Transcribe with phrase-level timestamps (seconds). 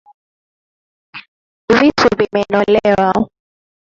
[1.79, 3.11] Visu vimenolewa.